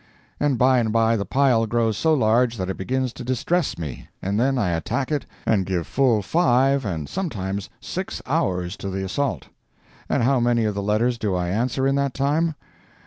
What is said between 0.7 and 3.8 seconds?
and by the pile grows so large that it begins to distress